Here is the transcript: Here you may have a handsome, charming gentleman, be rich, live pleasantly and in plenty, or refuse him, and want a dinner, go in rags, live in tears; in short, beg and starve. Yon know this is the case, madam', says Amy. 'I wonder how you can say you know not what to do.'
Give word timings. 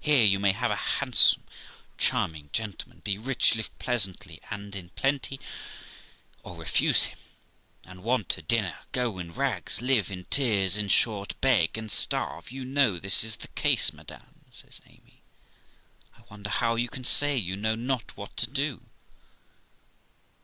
Here 0.00 0.24
you 0.24 0.40
may 0.40 0.50
have 0.50 0.72
a 0.72 0.98
handsome, 0.98 1.44
charming 1.96 2.50
gentleman, 2.52 3.02
be 3.04 3.16
rich, 3.16 3.54
live 3.54 3.70
pleasantly 3.78 4.40
and 4.50 4.74
in 4.74 4.88
plenty, 4.88 5.38
or 6.42 6.56
refuse 6.56 7.04
him, 7.04 7.18
and 7.84 8.02
want 8.02 8.36
a 8.36 8.42
dinner, 8.42 8.80
go 8.90 9.16
in 9.20 9.32
rags, 9.32 9.80
live 9.80 10.10
in 10.10 10.24
tears; 10.24 10.76
in 10.76 10.88
short, 10.88 11.40
beg 11.40 11.78
and 11.78 11.92
starve. 11.92 12.50
Yon 12.50 12.74
know 12.74 12.98
this 12.98 13.22
is 13.22 13.36
the 13.36 13.46
case, 13.54 13.92
madam', 13.92 14.42
says 14.50 14.80
Amy. 14.88 15.22
'I 16.18 16.22
wonder 16.28 16.50
how 16.50 16.74
you 16.74 16.88
can 16.88 17.04
say 17.04 17.36
you 17.36 17.54
know 17.54 17.76
not 17.76 18.16
what 18.16 18.36
to 18.38 18.48
do.' 18.50 18.82